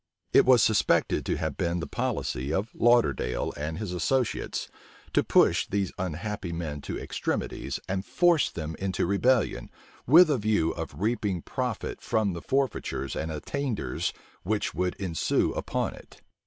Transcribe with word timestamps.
It 0.33 0.45
was 0.47 0.63
suspected 0.63 1.27
to 1.27 1.37
have 1.37 1.55
been 1.57 1.79
the 1.79 1.85
policy 1.85 2.51
of 2.51 2.73
Lauderdale 2.73 3.53
and 3.55 3.77
his 3.77 3.93
associates 3.93 4.67
to 5.13 5.23
push 5.23 5.67
these 5.67 5.91
unhappy 5.99 6.51
men 6.51 6.81
to 6.81 6.97
extremities, 6.99 7.79
and 7.87 8.03
force 8.03 8.49
them 8.49 8.75
into 8.79 9.05
rebellion, 9.05 9.69
with 10.07 10.31
a 10.31 10.39
view 10.39 10.71
of 10.71 10.99
reaping 10.99 11.43
profit 11.43 12.01
from 12.01 12.33
the 12.33 12.41
forfeitures 12.41 13.15
and 13.15 13.31
attainders 13.31 14.11
which 14.41 14.73
would 14.73 14.95
ensue 14.95 15.53
upon 15.53 15.93
it. 15.93 16.19